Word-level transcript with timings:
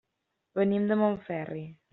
Venim 0.61 0.89
de 0.93 0.99
Montferri. 1.03 1.65